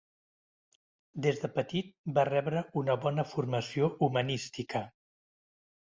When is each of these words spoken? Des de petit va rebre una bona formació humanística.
Des 1.25 1.41
de 1.43 1.49
petit 1.57 1.93
va 2.17 2.25
rebre 2.31 2.63
una 2.83 2.97
bona 3.07 3.29
formació 3.35 3.91
humanística. 4.09 4.83